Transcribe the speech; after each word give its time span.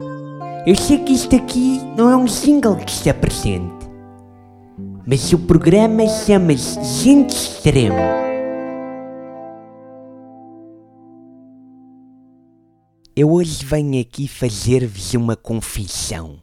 Eu 0.00 0.76
sei 0.76 1.02
que 1.02 1.12
isto 1.12 1.34
aqui 1.34 1.80
não 1.96 2.08
é 2.08 2.16
um 2.16 2.28
single 2.28 2.76
que 2.76 2.92
se 2.92 3.10
apresente, 3.10 3.84
mas 5.04 5.32
o 5.32 5.38
programa 5.40 6.06
chama-se 6.06 7.02
Gente 7.02 7.34
Extremo. 7.34 7.96
Eu 13.16 13.32
hoje 13.32 13.64
venho 13.64 14.00
aqui 14.00 14.28
fazer-vos 14.28 15.14
uma 15.14 15.34
confissão. 15.34 16.40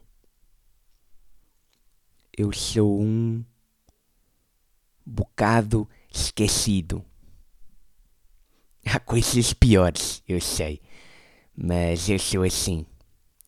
Eu 2.36 2.52
sou 2.52 3.00
um 3.00 3.42
bocado 5.06 5.88
esquecido. 6.12 7.02
Há 8.84 9.00
coisas 9.00 9.54
piores, 9.54 10.22
eu 10.28 10.42
sei, 10.42 10.82
mas 11.56 12.10
eu 12.10 12.18
sou 12.18 12.42
assim 12.42 12.84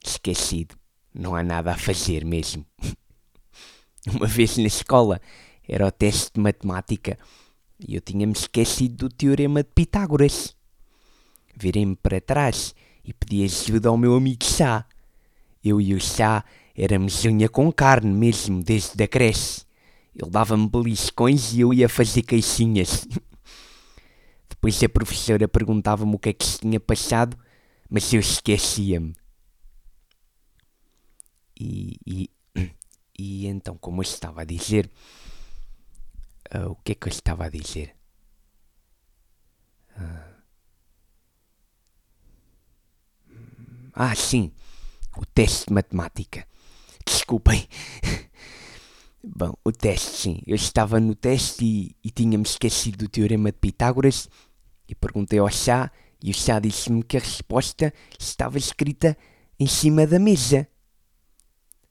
esquecido. 0.05 0.77
Não 1.15 1.35
há 1.35 1.43
nada 1.43 1.73
a 1.73 1.77
fazer 1.77 2.25
mesmo. 2.25 2.65
Uma 4.07 4.27
vez 4.27 4.57
na 4.57 4.67
escola 4.67 5.21
era 5.67 5.87
o 5.87 5.91
teste 5.91 6.33
de 6.35 6.41
matemática 6.41 7.19
e 7.79 7.95
eu 7.95 8.01
tinha-me 8.01 8.33
esquecido 8.33 9.09
do 9.09 9.15
teorema 9.15 9.63
de 9.63 9.71
Pitágoras. 9.75 10.57
Virei-me 11.57 11.97
para 11.97 12.21
trás 12.21 12.75
e 13.05 13.13
pedi 13.13 13.45
ajuda 13.45 13.89
ao 13.89 13.97
meu 13.97 14.15
amigo 14.15 14.45
Chá. 14.45 14.85
Eu 15.63 15.81
e 15.81 15.95
o 15.95 16.01
Chá 16.01 16.45
éramos 16.75 17.25
unha 17.25 17.49
com 17.49 17.73
carne 17.73 18.13
mesmo 18.13 18.63
desde 18.63 19.03
a 19.03 19.09
creche. 19.09 19.63
Ele 20.15 20.31
dava-me 20.31 20.69
beliscões 20.69 21.53
e 21.53 21.61
eu 21.61 21.73
ia 21.73 21.89
fazer 21.89 22.23
queixinhas. 22.23 23.07
Depois 24.49 24.83
a 24.83 24.89
professora 24.89 25.47
perguntava-me 25.47 26.15
o 26.15 26.19
que 26.19 26.31
é 26.31 26.33
que 26.33 26.45
se 26.45 26.59
tinha 26.59 26.81
passado, 26.81 27.37
mas 27.89 28.13
eu 28.13 28.21
esquecia-me. 28.21 29.15
E, 31.59 31.99
e, 32.07 32.31
e 33.19 33.47
então, 33.47 33.77
como 33.77 34.01
eu 34.01 34.05
estava 34.05 34.43
a 34.43 34.45
dizer, 34.45 34.91
uh, 36.55 36.71
o 36.71 36.77
que 36.77 36.93
é 36.93 36.95
que 36.95 37.09
eu 37.09 37.11
estava 37.11 37.47
a 37.47 37.49
dizer? 37.49 37.97
Uh, 39.97 40.39
ah, 43.95 44.15
sim, 44.15 44.53
o 45.17 45.27
teste 45.27 45.67
de 45.67 45.75
matemática. 45.75 46.47
Desculpem. 47.05 47.67
Bom, 49.25 49.53
o 49.65 49.73
teste, 49.73 50.11
sim. 50.11 50.43
Eu 50.47 50.55
estava 50.55 51.01
no 51.01 51.15
teste 51.15 51.65
e, 51.65 51.97
e 52.05 52.11
tinha-me 52.11 52.45
esquecido 52.45 52.99
do 52.99 53.09
teorema 53.09 53.51
de 53.51 53.59
Pitágoras 53.59 54.29
e 54.89 54.95
perguntei 54.95 55.39
ao 55.41 55.51
chá 55.51 55.91
e 56.23 56.31
o 56.31 56.35
chá 56.35 56.59
disse-me 56.61 57.03
que 57.03 57.17
a 57.17 57.21
resposta 57.21 57.93
estava 58.19 58.59
escrita 58.59 59.17
em 59.59 59.67
cima 59.67 60.07
da 60.07 60.19
mesa. 60.19 60.69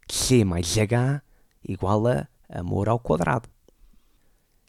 C 0.10 0.44
mais 0.44 0.78
H 0.78 1.22
igual 1.68 2.08
a 2.08 2.28
amor 2.50 2.90
ao 2.90 3.00
quadrado. 3.00 3.50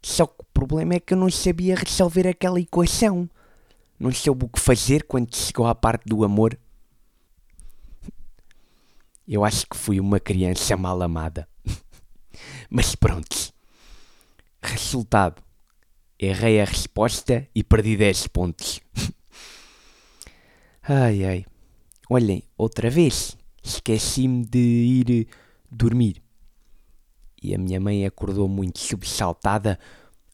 Só 0.03 0.27
que 0.27 0.41
o 0.41 0.44
problema 0.53 0.94
é 0.94 1.00
que 1.00 1.14
eu 1.14 1.19
não 1.19 1.31
sabia 1.31 1.77
resolver 1.77 2.27
aquela 2.27 2.61
equação. 2.61 3.28
Não 3.98 4.12
soube 4.12 4.44
o 4.44 4.48
que 4.48 4.61
fazer 4.61 5.05
quando 5.05 5.34
chegou 5.34 5.66
à 5.66 5.75
parte 5.75 6.05
do 6.06 6.25
amor. 6.25 6.59
Eu 9.27 9.44
acho 9.44 9.66
que 9.66 9.77
fui 9.77 10.00
uma 10.00 10.20
criança 10.20 10.77
mal 10.77 11.00
amada. 11.03 11.48
Mas 12.70 12.94
pronto. 12.94 13.53
Resultado. 14.62 15.42
Errei 16.19 16.61
a 16.61 16.64
resposta 16.64 17.47
e 17.55 17.62
perdi 17.62 17.97
10 17.97 18.28
pontos. 18.28 18.81
ai 20.83 21.25
ai. 21.25 21.47
Olhem, 22.09 22.42
outra 22.56 22.89
vez 22.89 23.36
esqueci-me 23.69 24.45
de 24.45 24.59
ir 24.59 25.29
dormir. 25.71 26.23
E 27.43 27.55
a 27.55 27.59
minha 27.59 27.79
mãe 27.81 28.05
acordou 28.05 28.49
muito 28.49 28.79
sobressaltada 28.79 29.79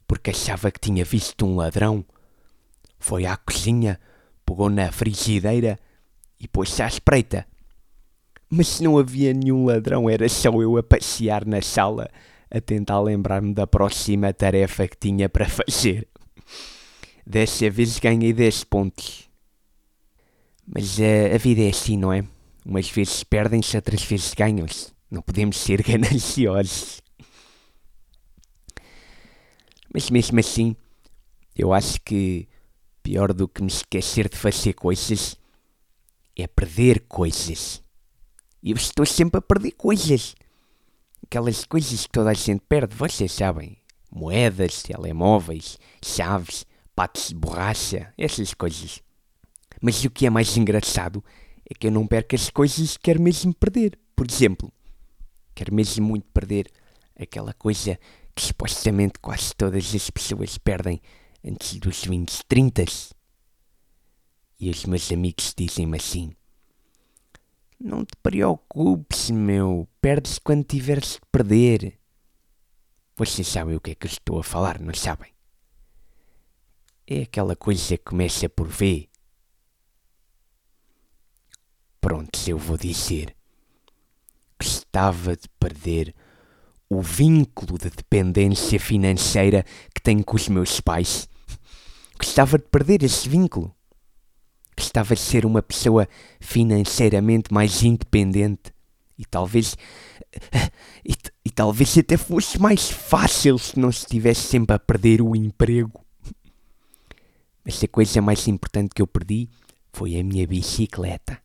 porque 0.06 0.30
achava 0.30 0.70
que 0.70 0.80
tinha 0.80 1.04
visto 1.04 1.44
um 1.44 1.56
ladrão. 1.56 2.04
Foi 2.98 3.26
à 3.26 3.36
cozinha, 3.36 4.00
pegou 4.44 4.70
na 4.70 4.90
frigideira 4.90 5.78
e 6.40 6.48
pôs-se 6.48 6.82
à 6.82 6.86
espreita. 6.86 7.46
Mas 8.48 8.68
se 8.68 8.82
não 8.84 8.98
havia 8.98 9.32
nenhum 9.34 9.66
ladrão, 9.66 10.08
era 10.08 10.28
só 10.28 10.50
eu 10.62 10.76
a 10.76 10.82
passear 10.82 11.44
na 11.44 11.60
sala 11.60 12.08
a 12.50 12.60
tentar 12.60 13.00
lembrar-me 13.00 13.52
da 13.52 13.66
próxima 13.66 14.32
tarefa 14.32 14.86
que 14.86 14.96
tinha 14.96 15.28
para 15.28 15.48
fazer. 15.48 16.06
Dessa 17.26 17.68
vez 17.68 17.98
ganhei 17.98 18.32
10 18.32 18.64
pontos. 18.64 19.28
Mas 20.66 20.98
uh, 20.98 21.34
a 21.34 21.38
vida 21.38 21.62
é 21.62 21.68
assim, 21.68 21.98
não 21.98 22.12
é? 22.12 22.24
Umas 22.64 22.88
vezes 22.88 23.22
perdem-se, 23.22 23.76
outras 23.76 24.02
vezes 24.02 24.32
ganham-se. 24.32 24.92
Não 25.10 25.20
podemos 25.20 25.58
ser 25.58 25.82
gananciosos. 25.86 27.02
Mas 29.92 30.10
mesmo 30.10 30.40
assim, 30.40 30.74
eu 31.54 31.72
acho 31.72 32.00
que 32.00 32.48
pior 33.02 33.32
do 33.32 33.46
que 33.46 33.62
me 33.62 33.68
esquecer 33.68 34.28
de 34.28 34.36
fazer 34.36 34.72
coisas 34.72 35.36
é 36.34 36.46
perder 36.46 37.00
coisas. 37.06 37.82
E 38.62 38.70
eu 38.70 38.76
estou 38.76 39.04
sempre 39.04 39.38
a 39.38 39.42
perder 39.42 39.72
coisas. 39.72 40.34
Aquelas 41.22 41.64
coisas 41.64 42.06
que 42.06 42.12
toda 42.12 42.30
a 42.30 42.34
gente 42.34 42.62
perde, 42.68 42.96
vocês 42.96 43.30
sabem. 43.30 43.76
Moedas, 44.10 44.82
telemóveis, 44.82 45.78
chaves, 46.02 46.64
patos 46.96 47.28
de 47.28 47.34
borracha, 47.34 48.12
essas 48.16 48.54
coisas. 48.54 49.02
Mas 49.80 50.02
o 50.04 50.10
que 50.10 50.26
é 50.26 50.30
mais 50.30 50.56
engraçado 50.56 51.22
é 51.74 51.78
que 51.78 51.86
eu 51.88 51.90
não 51.90 52.06
perco 52.06 52.34
as 52.34 52.48
coisas 52.50 52.96
que 52.96 53.04
quero 53.04 53.20
mesmo 53.20 53.52
perder. 53.52 53.98
Por 54.14 54.26
exemplo, 54.30 54.72
quero 55.54 55.74
mesmo 55.74 56.06
muito 56.06 56.26
perder 56.32 56.70
aquela 57.18 57.52
coisa 57.52 57.98
que 58.34 58.42
supostamente 58.42 59.18
quase 59.18 59.54
todas 59.54 59.94
as 59.94 60.10
pessoas 60.10 60.56
perdem 60.56 61.00
antes 61.44 61.78
dos 61.78 62.04
20, 62.04 62.44
30. 62.46 62.84
E 64.60 64.70
os 64.70 64.84
meus 64.84 65.10
amigos 65.10 65.52
dizem-me 65.56 65.96
assim: 65.96 66.32
Não 67.78 68.04
te 68.04 68.16
preocupes, 68.22 69.30
meu, 69.30 69.88
perdes 70.00 70.38
quando 70.38 70.64
tiveres 70.64 71.18
que 71.18 71.26
perder. 71.32 71.98
Vocês 73.16 73.46
sabem 73.46 73.76
o 73.76 73.80
que 73.80 73.92
é 73.92 73.94
que 73.94 74.06
eu 74.06 74.10
estou 74.10 74.38
a 74.38 74.44
falar, 74.44 74.80
não 74.80 74.94
sabem? 74.94 75.32
É 77.06 77.22
aquela 77.22 77.54
coisa 77.54 77.98
que 77.98 78.04
começa 78.04 78.48
por 78.48 78.66
V 78.66 79.08
Pronto, 82.04 82.38
eu 82.46 82.58
vou 82.58 82.76
dizer. 82.76 83.34
Gostava 84.60 85.34
de 85.34 85.48
perder 85.58 86.14
o 86.86 87.00
vínculo 87.00 87.78
de 87.78 87.88
dependência 87.88 88.78
financeira 88.78 89.64
que 89.94 90.02
tenho 90.02 90.22
com 90.22 90.36
os 90.36 90.46
meus 90.50 90.82
pais. 90.82 91.26
Gostava 92.18 92.58
de 92.58 92.64
perder 92.64 93.02
esse 93.02 93.26
vínculo. 93.26 93.74
Gostava 94.76 95.14
de 95.14 95.22
ser 95.22 95.46
uma 95.46 95.62
pessoa 95.62 96.06
financeiramente 96.40 97.50
mais 97.50 97.82
independente. 97.82 98.74
E 99.18 99.24
talvez. 99.24 99.74
E, 101.06 101.14
e 101.44 101.50
talvez 101.50 101.96
até 101.98 102.16
fosse 102.16 102.58
mais 102.58 102.90
fácil 102.90 103.58
se 103.58 103.78
não 103.78 103.90
estivesse 103.90 104.42
sempre 104.42 104.74
a 104.74 104.78
perder 104.78 105.20
o 105.20 105.36
emprego. 105.36 106.04
Mas 107.64 107.82
a 107.82 107.88
coisa 107.88 108.22
mais 108.22 108.46
importante 108.48 108.94
que 108.94 109.02
eu 109.02 109.06
perdi 109.06 109.48
foi 109.92 110.18
a 110.18 110.24
minha 110.24 110.46
bicicleta. 110.46 111.43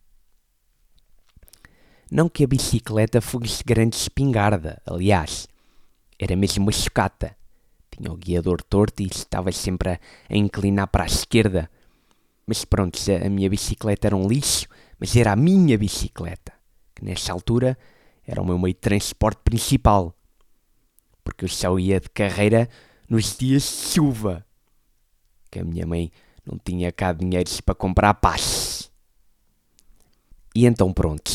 Não 2.12 2.28
que 2.28 2.44
a 2.44 2.48
bicicleta 2.48 3.22
fosse 3.22 3.64
grande 3.64 3.96
espingarda, 3.96 4.82
aliás, 4.84 5.48
era 6.18 6.36
mesmo 6.36 6.66
uma 6.66 6.72
chocata. 6.72 7.36
Tinha 7.92 8.12
o 8.12 8.18
guiador 8.18 8.64
torto 8.64 9.04
e 9.04 9.06
estava 9.06 9.52
sempre 9.52 9.92
a, 9.92 10.00
inclinar 10.36 10.88
para 10.88 11.04
a 11.04 11.08
esquerda. 11.08 11.70
Mas 12.48 12.66
pronto, 12.66 13.00
a 13.24 13.30
minha 13.30 13.48
bicicleta 13.48 14.08
era 14.08 14.16
um 14.16 14.28
lixo, 14.28 14.68
mas 15.00 15.16
era 15.16 15.34
a 15.34 15.36
minha 15.36 15.78
bicicleta, 15.78 16.52
que 16.96 17.06
nessa 17.06 17.32
altura 17.32 17.78
era 18.26 18.42
o 18.42 18.46
meu 18.46 18.58
meio 18.58 18.74
de 18.74 18.80
transporte 18.80 19.42
principal. 19.44 20.16
Porque 21.24 21.46
eu 21.46 21.50
só 21.50 21.78
ia 21.78 22.00
de 22.00 22.10
carreira 22.10 22.68
nos 23.08 23.38
dias 23.38 23.64
de 23.64 23.94
chuva. 23.94 24.44
Que 25.52 25.60
a 25.60 25.64
minha 25.64 25.86
mãe 25.86 26.12
não 26.44 26.58
tinha 26.58 26.92
cá 26.92 27.14
dinheiros 27.14 27.62
para 27.62 27.76
comprar 27.76 28.16
paz. 28.16 28.92
E 30.56 30.66
então 30.66 30.92
pronto, 30.92 31.32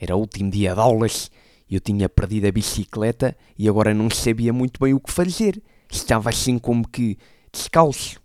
era 0.00 0.16
o 0.16 0.20
último 0.20 0.50
dia 0.50 0.74
de 0.74 0.80
aulas, 0.80 1.30
eu 1.70 1.78
tinha 1.78 2.08
perdido 2.08 2.46
a 2.46 2.52
bicicleta 2.52 3.36
e 3.56 3.68
agora 3.68 3.94
não 3.94 4.10
sabia 4.10 4.52
muito 4.52 4.80
bem 4.80 4.94
o 4.94 4.98
que 4.98 5.12
fazer. 5.12 5.62
Estava 5.90 6.30
assim 6.30 6.58
como 6.58 6.88
que 6.88 7.18
descalço. 7.52 8.20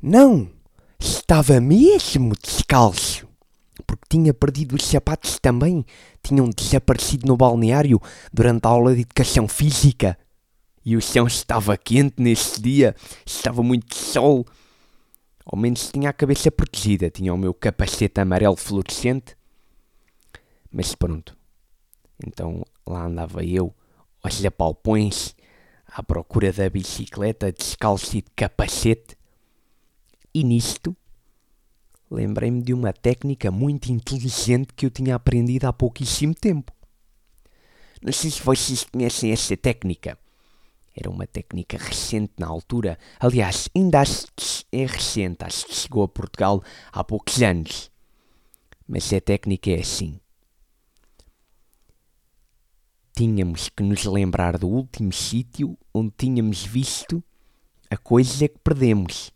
Não, 0.00 0.50
estava 1.00 1.60
mesmo 1.60 2.34
descalço. 2.40 3.26
Porque 3.86 4.04
tinha 4.10 4.32
perdido 4.34 4.76
os 4.76 4.84
sapatos 4.84 5.38
também. 5.40 5.84
Tinham 6.22 6.48
desaparecido 6.48 7.26
no 7.26 7.36
balneário 7.36 8.00
durante 8.32 8.66
a 8.66 8.68
aula 8.68 8.94
de 8.94 9.00
educação 9.00 9.48
física. 9.48 10.16
E 10.84 10.96
o 10.96 11.00
chão 11.00 11.26
estava 11.26 11.76
quente 11.76 12.16
nesse 12.18 12.60
dia, 12.60 12.94
estava 13.24 13.62
muito 13.62 13.94
sol. 13.94 14.44
Ao 15.44 15.58
menos 15.58 15.90
tinha 15.90 16.10
a 16.10 16.12
cabeça 16.12 16.50
protegida, 16.50 17.10
tinha 17.10 17.32
o 17.32 17.38
meu 17.38 17.54
capacete 17.54 18.20
amarelo 18.20 18.56
fluorescente. 18.56 19.34
Mas 20.74 20.92
pronto. 20.92 21.38
Então 22.26 22.64
lá 22.84 23.06
andava 23.06 23.44
eu, 23.44 23.72
aos 24.20 24.44
apalpões, 24.44 25.36
à 25.86 26.02
procura 26.02 26.52
da 26.52 26.68
bicicleta, 26.68 27.52
descalço 27.52 28.16
e 28.16 28.22
de 28.22 28.30
capacete. 28.34 29.16
E 30.34 30.42
nisto, 30.42 30.96
lembrei-me 32.10 32.60
de 32.60 32.74
uma 32.74 32.92
técnica 32.92 33.52
muito 33.52 33.92
inteligente 33.92 34.74
que 34.74 34.84
eu 34.84 34.90
tinha 34.90 35.14
aprendido 35.14 35.66
há 35.66 35.72
pouquíssimo 35.72 36.34
tempo. 36.34 36.72
Não 38.02 38.12
sei 38.12 38.32
se 38.32 38.42
vocês 38.42 38.82
conhecem 38.82 39.30
essa 39.30 39.56
técnica. 39.56 40.18
Era 40.96 41.08
uma 41.08 41.26
técnica 41.26 41.78
recente 41.78 42.32
na 42.36 42.48
altura. 42.48 42.98
Aliás, 43.20 43.68
ainda 43.76 44.02
é 44.72 44.86
recente. 44.86 45.44
Acho 45.44 45.66
que 45.66 45.74
chegou 45.74 46.02
a 46.02 46.08
Portugal 46.08 46.64
há 46.92 47.04
poucos 47.04 47.40
anos. 47.42 47.92
Mas 48.88 49.12
a 49.12 49.20
técnica 49.20 49.70
é 49.70 49.80
assim. 49.80 50.20
Tínhamos 53.16 53.68
que 53.68 53.82
nos 53.82 54.04
lembrar 54.04 54.58
do 54.58 54.68
último 54.68 55.12
sítio 55.12 55.78
onde 55.94 56.12
tínhamos 56.18 56.64
visto 56.64 57.22
a 57.88 57.96
coisa 57.96 58.48
que 58.48 58.58
perdemos. 58.58 59.30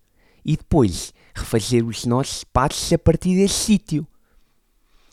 E 0.44 0.56
depois 0.56 1.14
refazer 1.32 1.84
os 1.86 2.04
nossos 2.04 2.42
passos 2.42 2.92
a 2.92 2.98
partir 2.98 3.36
desse 3.36 3.54
sítio. 3.54 4.06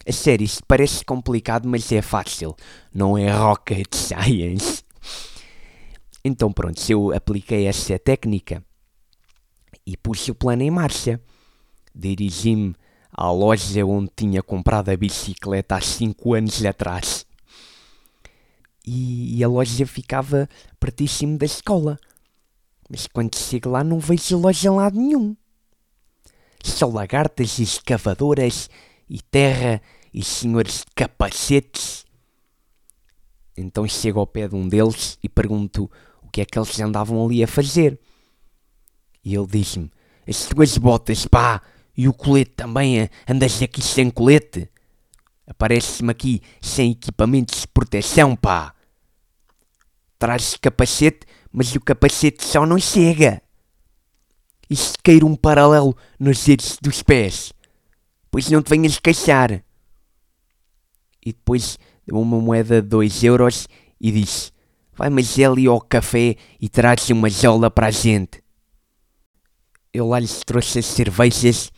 A 0.07 0.11
sério, 0.11 0.45
isto 0.45 0.63
parece 0.67 1.05
complicado, 1.05 1.67
mas 1.67 1.91
é 1.91 2.01
fácil. 2.01 2.55
Não 2.91 3.15
é 3.15 3.31
rocket 3.31 3.93
science. 3.93 4.83
Então 6.23 6.51
pronto, 6.51 6.81
eu 6.89 7.13
apliquei 7.13 7.67
essa 7.67 7.99
técnica 7.99 8.63
e 9.85 9.95
pus 9.95 10.27
o 10.27 10.33
plano 10.33 10.63
em 10.63 10.71
marcha, 10.71 11.21
dirigi-me 11.93 12.75
à 13.11 13.31
loja 13.31 13.85
onde 13.85 14.09
tinha 14.15 14.41
comprado 14.41 14.89
a 14.89 14.97
bicicleta 14.97 15.75
há 15.75 15.81
5 15.81 16.33
anos 16.33 16.65
atrás. 16.65 17.24
E, 18.85 19.37
e 19.37 19.43
a 19.43 19.47
loja 19.47 19.85
ficava 19.85 20.47
pertíssimo 20.79 21.37
da 21.37 21.45
escola. 21.45 21.99
Mas 22.89 23.07
quando 23.07 23.35
chego 23.35 23.69
lá 23.69 23.83
não 23.83 23.99
vejo 23.99 24.37
loja 24.37 24.67
em 24.67 24.71
lado 24.71 24.99
nenhum. 24.99 25.35
Só 26.63 26.87
lagartas 26.87 27.57
e 27.59 27.63
escavadoras 27.63 28.69
e 29.09 29.21
terra 29.21 29.81
e 30.13 30.23
senhores 30.23 30.79
de 30.79 30.95
capacetes. 30.95 32.05
Então 33.57 33.87
chego 33.87 34.19
ao 34.19 34.27
pé 34.27 34.47
de 34.47 34.55
um 34.55 34.67
deles 34.67 35.17
e 35.23 35.29
pergunto 35.29 35.89
o 36.21 36.29
que 36.29 36.41
é 36.41 36.45
que 36.45 36.57
eles 36.57 36.79
andavam 36.79 37.23
ali 37.25 37.43
a 37.43 37.47
fazer. 37.47 37.99
E 39.23 39.33
ele 39.33 39.47
diz-me: 39.47 39.91
As 40.27 40.45
tuas 40.45 40.77
botas, 40.77 41.25
pá, 41.25 41.61
e 41.97 42.07
o 42.07 42.13
colete 42.13 42.51
também, 42.51 43.09
andas 43.27 43.61
aqui 43.61 43.81
sem 43.81 44.09
colete? 44.09 44.69
Aparece-me 45.47 46.11
aqui 46.11 46.41
sem 46.61 46.91
equipamentos 46.91 47.61
de 47.61 47.67
proteção, 47.67 48.35
pá. 48.35 48.74
Trazes 50.17 50.55
capacete, 50.57 51.27
mas 51.51 51.75
o 51.75 51.81
capacete 51.81 52.43
só 52.43 52.65
não 52.65 52.79
chega. 52.79 53.41
E 54.69 54.75
se 54.75 54.93
cair 55.03 55.23
um 55.23 55.35
paralelo 55.35 55.95
nos 56.19 56.43
dedos 56.43 56.77
dos 56.81 57.03
pés? 57.03 57.53
Pois 58.31 58.49
não 58.49 58.61
te 58.61 58.69
venhas 58.69 58.99
queixar. 58.99 59.63
E 61.25 61.31
depois 61.33 61.77
deu 62.05 62.19
uma 62.19 62.39
moeda 62.39 62.81
de 62.81 62.87
2 62.87 63.23
euros 63.23 63.67
e 63.99 64.11
disse: 64.11 64.51
Vai, 64.93 65.09
mas 65.09 65.37
ali 65.39 65.67
ao 65.67 65.81
café 65.81 66.35
e 66.59 66.69
traz 66.69 67.09
uma 67.09 67.29
jola 67.29 67.69
para 67.69 67.87
a 67.87 67.91
gente. 67.91 68.43
Eu 69.93 70.07
lá 70.07 70.19
lhes 70.19 70.41
trouxe 70.45 70.79
as 70.79 70.85
cervejas 70.85 71.71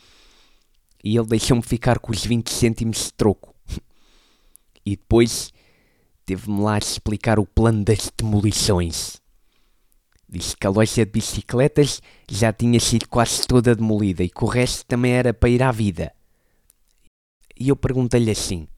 e 1.02 1.16
ele 1.16 1.26
deixou-me 1.26 1.62
ficar 1.62 1.98
com 1.98 2.12
os 2.12 2.24
20 2.24 2.50
cêntimos 2.50 3.06
de 3.06 3.12
troco. 3.12 3.54
E 4.86 4.96
depois 4.96 5.52
teve-me 6.28 6.60
lá 6.60 6.74
a 6.74 6.78
explicar 6.78 7.38
o 7.38 7.46
plano 7.46 7.82
das 7.82 8.12
demolições. 8.14 9.18
Disse 10.28 10.54
que 10.54 10.66
a 10.66 10.70
loja 10.70 11.06
de 11.06 11.10
bicicletas 11.10 12.02
já 12.30 12.52
tinha 12.52 12.78
sido 12.78 13.08
quase 13.08 13.46
toda 13.46 13.74
demolida 13.74 14.22
e 14.22 14.28
que 14.28 14.44
o 14.44 14.46
resto 14.46 14.84
também 14.84 15.12
era 15.12 15.32
para 15.32 15.48
ir 15.48 15.62
à 15.62 15.72
vida. 15.72 16.12
E 17.58 17.70
eu 17.70 17.76
perguntei-lhe 17.76 18.30
assim: 18.30 18.68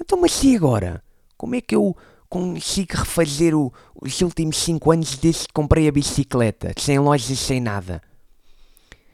Então, 0.00 0.20
mas 0.20 0.44
e 0.44 0.54
agora? 0.54 1.02
Como 1.36 1.56
é 1.56 1.60
que 1.60 1.74
eu 1.74 1.96
consigo 2.28 2.98
refazer 2.98 3.52
o, 3.52 3.72
os 4.00 4.20
últimos 4.22 4.56
5 4.58 4.92
anos 4.92 5.16
desde 5.16 5.48
que 5.48 5.52
comprei 5.52 5.88
a 5.88 5.92
bicicleta, 5.92 6.72
sem 6.78 7.00
lojas, 7.00 7.36
sem 7.36 7.60
nada? 7.60 8.00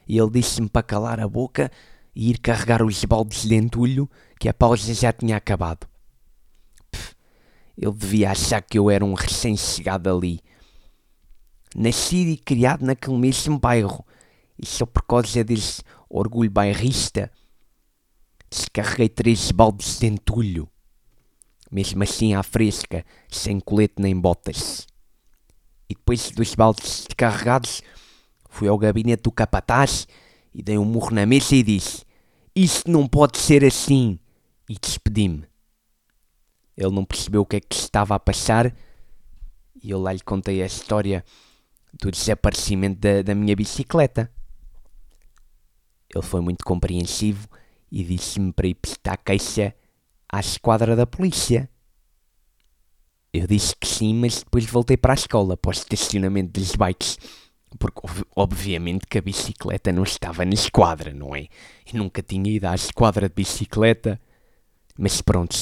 E 0.07 0.19
ele 0.19 0.31
disse-me 0.31 0.69
para 0.69 0.83
calar 0.83 1.21
a 1.21 1.27
boca 1.27 1.73
e 2.15 2.29
ir 2.29 2.39
carregar 2.39 2.83
os 2.83 3.03
baldes 3.07 3.47
de 3.47 3.55
entulho, 3.55 4.11
que 4.39 4.47
a 4.47 4.53
pausa 4.53 4.93
já 4.93 5.11
tinha 5.11 5.39
acabado. 5.39 5.91
Ele 7.77 7.93
devia 7.93 8.31
achar 8.31 8.61
que 8.61 8.79
eu 8.79 8.91
era 8.91 9.05
um 9.05 9.15
recém-chegado 9.15 10.11
ali 10.11 10.41
nascido 11.75 12.29
e 12.29 12.37
criado 12.37 12.85
naquele 12.85 13.17
mesmo 13.17 13.59
bairro, 13.59 14.05
e 14.59 14.67
só 14.67 14.87
por 14.87 15.03
causa 15.03 15.43
desse 15.43 15.83
orgulho 16.09 16.51
bairrista, 16.51 17.31
descarreguei 18.51 19.09
três 19.09 19.51
baldes 19.51 19.99
de 19.99 20.07
entulho, 20.07 20.69
mesmo 21.71 22.03
assim 22.03 22.35
à 22.35 22.43
fresca, 22.43 23.05
sem 23.29 23.59
colete 23.59 23.95
nem 23.99 24.19
botas. 24.19 24.87
E 25.89 25.95
depois 25.95 26.31
dos 26.31 26.55
baldes 26.55 27.07
descarregados, 27.09 27.83
fui 28.49 28.69
ao 28.69 28.79
gabinete 28.79 29.23
do 29.23 29.33
capataz 29.33 30.07
e 30.55 30.63
dei 30.63 30.79
um 30.79 30.85
murro 30.85 31.11
na 31.11 31.27
mesa 31.27 31.55
e 31.57 31.63
disse: 31.63 32.05
Isto 32.55 32.91
não 32.91 33.07
pode 33.07 33.39
ser 33.39 33.65
assim! 33.65 34.19
E 34.69 34.77
despedi-me. 34.79 35.52
Ele 36.83 36.95
não 36.95 37.05
percebeu 37.05 37.43
o 37.43 37.47
que 37.47 37.57
é 37.57 37.61
que 37.61 37.77
estava 37.77 38.15
a 38.15 38.19
passar 38.19 38.75
e 39.83 39.91
eu 39.91 40.01
lá 40.01 40.13
lhe 40.13 40.21
contei 40.21 40.63
a 40.63 40.67
história 40.67 41.25
do 42.01 42.11
desaparecimento 42.11 43.01
da, 43.01 43.23
da 43.23 43.35
minha 43.35 43.55
bicicleta. 43.55 44.31
Ele 46.15 46.25
foi 46.25 46.41
muito 46.41 46.65
compreensivo 46.65 47.49
e 47.91 48.05
disse-me 48.05 48.53
para 48.53 48.69
ir 48.69 48.75
prestar 48.75 49.17
queixa 49.17 49.75
à 50.31 50.41
esquadra 50.41 50.95
da 50.95 51.07
polícia. 51.07 51.69
Eu 53.33 53.47
disse 53.47 53.75
que 53.77 53.87
sim, 53.87 54.15
mas 54.15 54.43
depois 54.43 54.67
voltei 54.67 54.97
para 54.97 55.13
a 55.13 55.15
escola, 55.15 55.57
para 55.57 55.71
o 55.71 55.73
estacionamento 55.73 56.61
dos 56.61 56.77
bikes. 56.77 57.19
Porque, 57.79 58.01
obviamente, 58.37 59.07
que 59.07 59.19
a 59.19 59.23
bicicleta 59.23 59.91
não 59.91 60.03
estava 60.03 60.45
na 60.45 60.53
esquadra, 60.53 61.13
não 61.15 61.35
é? 61.35 61.49
Eu 61.91 61.99
nunca 61.99 62.23
tinha 62.23 62.53
ido 62.53 62.67
à 62.67 62.75
esquadra 62.75 63.29
de 63.29 63.35
bicicleta. 63.35 64.21
Mas 64.99 65.23
pronto, 65.23 65.57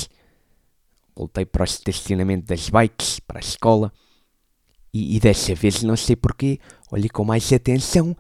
voltei 1.21 1.45
para 1.45 1.63
o 1.63 1.65
estacionamento 1.65 2.47
das 2.47 2.71
bikes, 2.71 3.21
para 3.21 3.39
a 3.39 3.41
escola. 3.41 3.93
E, 4.93 5.17
e 5.17 5.21
dessa 5.21 5.55
vez, 5.55 5.83
não 5.83 5.97
sei 5.97 6.17
porquê, 6.17 6.59
olhei 6.91 7.11
com 7.11 7.25
mais 7.25 7.53
atenção 7.53 8.17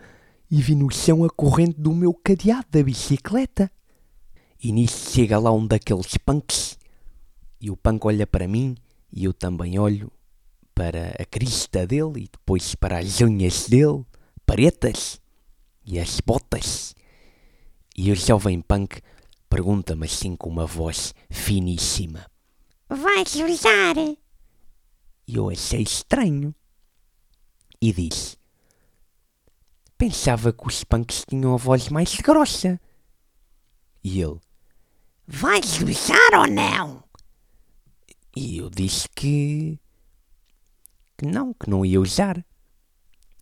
e 0.50 0.60
vi 0.60 0.74
no 0.74 0.90
chão 0.90 1.24
a 1.24 1.30
corrente 1.30 1.80
do 1.80 1.94
meu 1.94 2.12
cadeado 2.12 2.66
da 2.70 2.82
bicicleta. 2.82 3.70
E 4.62 4.70
nisso 4.70 5.12
chega 5.12 5.38
lá 5.38 5.50
um 5.50 5.66
daqueles 5.66 6.18
punks 6.18 6.78
e 7.58 7.70
o 7.70 7.76
punk 7.76 8.06
olha 8.06 8.26
para 8.26 8.46
mim 8.46 8.76
e 9.10 9.24
eu 9.24 9.32
também 9.32 9.78
olho 9.78 10.12
para 10.74 11.14
a 11.18 11.24
crista 11.24 11.86
dele 11.86 12.24
e 12.24 12.28
depois 12.30 12.74
para 12.74 12.98
as 12.98 13.20
unhas 13.22 13.66
dele, 13.66 14.04
paretas 14.44 15.18
e 15.86 15.98
as 15.98 16.20
botas. 16.20 16.94
E 17.96 18.12
o 18.12 18.14
jovem 18.14 18.60
punk 18.60 19.00
pergunta-me 19.48 20.04
assim 20.04 20.36
com 20.36 20.50
uma 20.50 20.66
voz 20.66 21.14
finíssima: 21.30 22.29
Vais 22.90 23.36
usar? 23.36 23.96
E 23.98 24.16
eu 25.36 25.48
achei 25.48 25.82
estranho 25.82 26.52
e 27.80 27.92
disse: 27.92 28.36
Pensava 29.96 30.52
que 30.52 30.66
os 30.66 30.82
punks 30.82 31.24
tinham 31.28 31.54
a 31.54 31.56
voz 31.56 31.88
mais 31.88 32.16
grossa. 32.16 32.80
E 34.02 34.20
ele: 34.20 34.40
Vais 35.24 35.80
usar 35.80 36.40
ou 36.40 36.48
não? 36.48 37.04
E 38.34 38.58
eu 38.58 38.68
disse 38.68 39.08
que. 39.10 39.78
que 41.16 41.26
não, 41.26 41.54
que 41.54 41.70
não 41.70 41.86
ia 41.86 42.00
usar. 42.00 42.44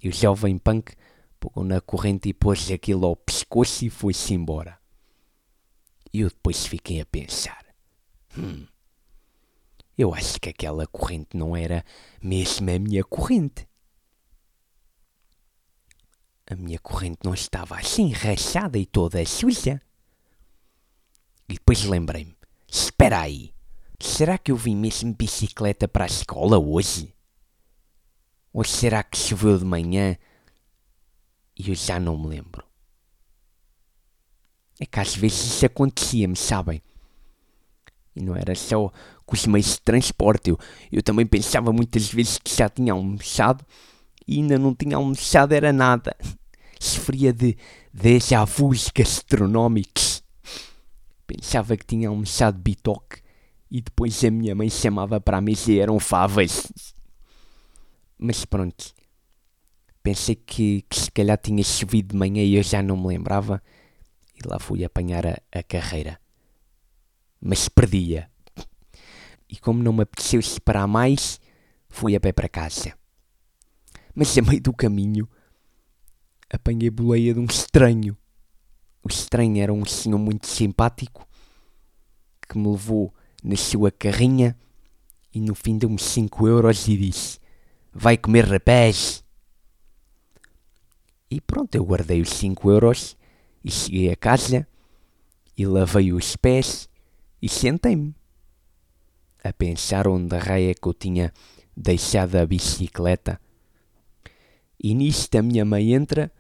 E 0.03 0.11
o 0.11 0.13
jovem 0.13 0.59
punk 0.59 0.93
pegou 1.41 1.65
na 1.65 1.81
corrente 1.81 2.29
e 2.29 2.35
pôs 2.35 2.71
aquilo 2.71 3.07
ao 3.07 3.17
pescoço 3.17 3.87
e 3.87 3.89
foi-se 3.89 4.35
embora. 4.35 4.79
E 6.13 6.21
eu 6.21 6.29
depois 6.29 6.67
fiquei 6.67 7.01
a 7.01 7.07
pensar: 7.07 7.65
hum, 8.37 8.67
eu 9.99 10.15
acho 10.15 10.41
que 10.41 10.49
aquela 10.49 10.87
corrente 10.87 11.37
não 11.37 11.57
era 11.57 11.85
mesmo 12.23 12.71
a 12.71 12.79
minha 12.79 13.03
corrente. 13.03 13.69
A 16.47 16.55
minha 16.55 16.79
corrente 16.79 17.19
não 17.25 17.35
estava 17.35 17.77
assim 17.77 18.13
rachada 18.13 18.79
e 18.79 18.87
toda 18.87 19.25
suja. 19.27 19.83
E 21.49 21.55
depois 21.55 21.83
lembrei-me: 21.83 22.37
espera 22.69 23.23
aí, 23.23 23.53
será 23.99 24.39
que 24.39 24.53
eu 24.53 24.57
vim 24.57 24.77
mesmo 24.77 25.13
bicicleta 25.13 25.89
para 25.89 26.05
a 26.05 26.07
escola 26.07 26.59
hoje? 26.59 27.13
Ou 28.53 28.63
será 28.63 29.03
que 29.03 29.19
choveu 29.19 29.59
de 29.59 29.65
manhã 29.65 30.17
e 31.57 31.71
eu 31.71 31.75
já 31.75 31.99
não 31.99 32.17
me 32.17 32.29
lembro? 32.29 32.65
É 34.79 34.87
que 34.87 35.01
às 35.01 35.17
vezes 35.17 35.45
isso 35.45 35.67
acontecia-me, 35.67 36.37
sabem? 36.37 36.81
E 38.15 38.23
não 38.23 38.37
era 38.37 38.55
só 38.55 38.93
com 39.29 39.37
os 39.37 39.47
meios 39.47 39.73
de 39.73 39.81
transporte. 39.83 40.49
Eu, 40.49 40.59
eu 40.91 41.03
também 41.03 41.27
pensava 41.27 41.71
muitas 41.71 42.11
vezes 42.11 42.39
que 42.39 42.57
já 42.57 42.67
tinha 42.67 42.95
almoçado 42.95 43.63
e 44.27 44.39
ainda 44.39 44.59
não 44.59 44.75
tinha 44.75 44.97
almoçado, 44.97 45.53
era 45.53 45.71
nada. 45.71 46.17
Sofria 46.81 47.31
de 47.31 47.55
déjà 47.93 48.43
vus 48.47 48.91
gastronómicos. 48.95 50.25
Pensava 51.27 51.77
que 51.77 51.85
tinha 51.85 52.09
almoçado 52.09 52.59
bitoque 52.59 53.21
e 53.71 53.83
depois 53.83 54.25
a 54.25 54.31
minha 54.31 54.55
mãe 54.55 54.71
chamava 54.71 55.21
para 55.21 55.37
a 55.37 55.43
mesa 55.43 55.71
e 55.71 55.79
eram 55.79 56.01
favas. 56.01 56.73
Mas 58.19 58.47
pronto. 58.47 58.95
Pensei 60.03 60.37
que, 60.37 60.87
que 60.89 61.01
se 61.01 61.11
calhar 61.11 61.37
tinha 61.37 61.63
chovido 61.63 62.13
de 62.13 62.17
manhã 62.17 62.43
e 62.43 62.55
eu 62.55 62.63
já 62.63 62.83
não 62.83 62.97
me 62.97 63.09
lembrava. 63.09 63.63
E 64.35 64.49
lá 64.49 64.59
fui 64.59 64.83
apanhar 64.85 65.27
a, 65.27 65.39
a 65.53 65.63
carreira. 65.63 66.19
Mas 67.43 67.69
perdia. 67.69 68.31
E 69.49 69.57
como 69.57 69.83
não 69.83 69.93
me 69.93 70.03
apeteceu 70.03 70.43
separar 70.43 70.87
mais, 70.87 71.41
fui 71.89 72.15
a 72.15 72.21
pé 72.21 72.33
para 72.33 72.49
casa. 72.49 72.93
Mas 74.15 74.37
a 74.37 74.43
meio 74.43 74.61
do 74.61 74.73
caminho 74.73 75.29
apanhei 76.51 76.91
boleia 76.91 77.33
de 77.33 77.41
um 77.41 77.45
estranho. 77.45 78.17
O 79.03 79.09
estranho 79.09 79.63
era 79.63 79.73
um 79.73 79.85
senhor 79.85 80.19
muito 80.19 80.47
simpático 80.47 81.27
que 82.49 82.59
me 82.59 82.69
levou 82.69 83.15
na 83.43 83.57
sua 83.57 83.91
carrinha 83.91 84.57
e 85.33 85.41
no 85.41 85.55
fim 85.55 85.79
deu-me 85.79 85.99
5 85.99 86.47
euros 86.49 86.89
e 86.89 86.97
disse: 86.97 87.39
Vai 87.93 88.17
comer 88.17 88.45
rapaz. 88.45 89.25
E 91.31 91.41
pronto, 91.41 91.75
eu 91.75 91.85
guardei 91.85 92.21
os 92.21 92.31
5 92.31 92.71
euros 92.71 93.17
e 93.63 93.71
cheguei 93.71 94.11
a 94.11 94.17
casa 94.17 94.67
e 95.57 95.67
lavei 95.67 96.13
os 96.13 96.37
pés 96.37 96.89
e 97.41 97.49
sentei-me 97.49 98.15
a 99.49 99.53
pensar 99.53 100.07
onde 100.07 100.37
raia 100.37 100.75
que 100.75 100.87
eu 100.87 100.95
tinha 100.95 101.33
deixado 101.77 102.37
a 102.37 102.47
bicicleta. 102.47 103.41
E 104.83 104.95
nisto 104.95 105.35
a 105.37 105.43
minha 105.43 105.65
mãe 105.65 105.95
entra 105.95 106.31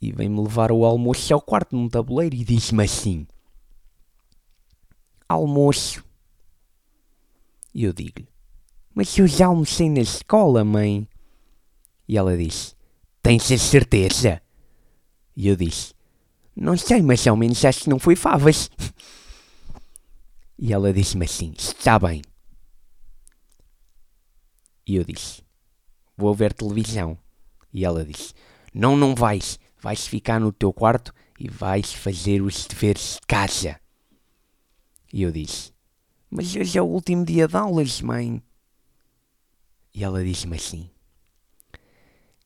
e 0.00 0.12
vem-me 0.12 0.40
levar 0.40 0.70
o 0.72 0.84
almoço 0.84 1.32
ao 1.34 1.40
quarto 1.40 1.76
num 1.76 1.88
tabuleiro 1.88 2.34
e 2.34 2.44
diz-me 2.44 2.84
assim: 2.84 3.26
Almoço. 5.28 6.04
E 7.74 7.84
eu 7.84 7.92
digo-lhe: 7.92 8.28
Mas 8.94 9.16
eu 9.18 9.26
já 9.26 9.46
almocei 9.46 9.90
na 9.90 10.00
escola, 10.00 10.64
mãe. 10.64 11.06
E 12.08 12.16
ela 12.16 12.36
diz: 12.36 12.74
Tens 13.22 13.50
a 13.52 13.58
certeza? 13.58 14.40
E 15.36 15.48
eu 15.48 15.56
disse: 15.56 15.94
Não 16.56 16.76
sei, 16.76 17.02
mas 17.02 17.26
ao 17.26 17.36
menos 17.36 17.64
acho 17.64 17.84
que 17.84 17.90
não 17.90 17.98
foi 17.98 18.16
favas. 18.16 18.70
E 20.58 20.72
ela 20.72 20.92
disse-me 20.92 21.24
assim: 21.24 21.54
Está 21.56 21.98
bem. 21.98 22.20
E 24.86 24.96
eu 24.96 25.04
disse: 25.04 25.42
Vou 26.16 26.34
ver 26.34 26.52
televisão. 26.52 27.16
E 27.72 27.84
ela 27.84 28.04
disse: 28.04 28.34
Não, 28.74 28.96
não 28.96 29.14
vais. 29.14 29.58
Vais 29.80 30.06
ficar 30.08 30.40
no 30.40 30.52
teu 30.52 30.72
quarto 30.72 31.14
e 31.38 31.48
vais 31.48 31.92
fazer 31.92 32.42
os 32.42 32.66
deveres 32.66 33.18
de 33.20 33.26
casa. 33.26 33.80
E 35.12 35.22
eu 35.22 35.30
disse: 35.30 35.72
Mas 36.28 36.54
hoje 36.56 36.76
é 36.76 36.82
o 36.82 36.86
último 36.86 37.24
dia 37.24 37.46
de 37.46 37.56
aulas, 37.56 38.00
mãe. 38.00 38.42
E 39.94 40.02
ela 40.02 40.24
disse-me 40.24 40.56
assim: 40.56 40.90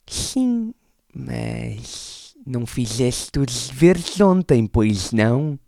Sim, 0.07 0.75
mas 1.15 2.37
não 2.47 2.67
fizeste 2.67 3.39
os 3.39 3.69
deveres 3.69 4.21
ontem, 4.21 4.67
pois 4.67 5.13
não? 5.13 5.59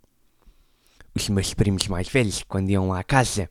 Os 1.14 1.28
meus 1.28 1.54
primos 1.54 1.86
mais 1.88 2.08
velhos, 2.08 2.42
quando 2.42 2.70
iam 2.70 2.88
lá 2.88 3.00
à 3.00 3.04
casa, 3.04 3.48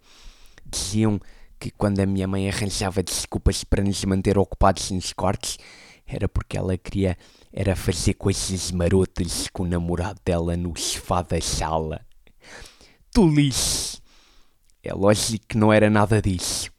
diziam 0.65 1.19
que 1.59 1.71
quando 1.71 1.99
a 2.01 2.05
minha 2.05 2.27
mãe 2.27 2.49
arranjava 2.49 3.01
desculpas 3.01 3.63
para 3.63 3.83
nos 3.83 4.03
manter 4.03 4.37
ocupados 4.37 4.91
nos 4.91 5.13
cortes, 5.13 5.57
era 6.05 6.27
porque 6.27 6.57
ela 6.57 6.77
queria 6.77 7.17
era 7.51 7.75
fazer 7.75 8.15
coisas 8.15 8.71
marotas 8.71 9.47
com 9.53 9.63
o 9.63 9.67
namorado 9.67 10.19
dela 10.25 10.57
no 10.57 10.77
sofá 10.77 11.21
da 11.21 11.39
sala. 11.39 12.05
Tolice! 13.11 14.01
É 14.83 14.93
lógico 14.93 15.45
que 15.47 15.57
não 15.57 15.71
era 15.71 15.89
nada 15.89 16.21
disso. 16.21 16.71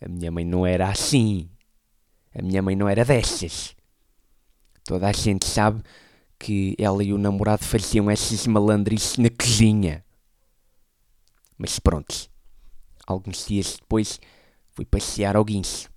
A 0.00 0.08
minha 0.08 0.30
mãe 0.30 0.44
não 0.44 0.64
era 0.64 0.88
assim. 0.88 1.50
A 2.34 2.40
minha 2.40 2.62
mãe 2.62 2.74
não 2.74 2.88
era 2.88 3.04
dessas. 3.04 3.76
Toda 4.84 5.08
a 5.08 5.12
gente 5.12 5.46
sabe 5.46 5.82
que 6.38 6.74
ela 6.78 7.04
e 7.04 7.12
o 7.12 7.18
namorado 7.18 7.64
faziam 7.64 8.10
essas 8.10 8.46
malandrices 8.46 9.18
na 9.18 9.28
cozinha. 9.28 10.02
Mas 11.60 11.78
pronto. 11.78 12.30
Alguns 13.06 13.46
dias 13.46 13.76
depois 13.76 14.18
fui 14.68 14.86
passear 14.86 15.36
ao 15.36 15.44
guincho. 15.44 15.90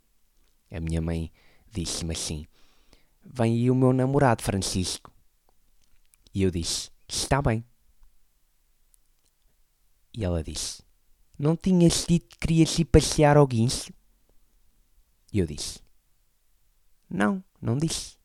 A 0.69 0.77
minha 0.81 1.01
mãe 1.01 1.31
disse-me 1.71 2.13
assim: 2.13 2.45
Vem 3.23 3.53
aí 3.53 3.71
o 3.71 3.75
meu 3.75 3.93
namorado, 3.93 4.43
Francisco. 4.43 5.09
E 6.33 6.43
eu 6.43 6.51
disse: 6.51 6.91
Está 7.07 7.41
bem. 7.41 7.63
E 10.13 10.25
ela 10.25 10.43
disse: 10.43 10.83
Não 11.39 11.55
tinhas 11.55 12.05
dito 12.05 12.27
que 12.27 12.39
querias 12.39 12.77
ir 12.77 12.83
passear 12.83 13.37
ao 13.37 13.47
guincho? 13.47 13.93
E 15.31 15.39
eu 15.39 15.45
disse: 15.45 15.79
Não, 17.09 17.41
não 17.61 17.77
disse. 17.77 18.17